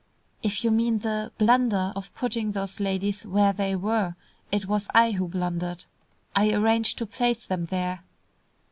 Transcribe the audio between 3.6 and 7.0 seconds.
were, it was I who blundered. I arranged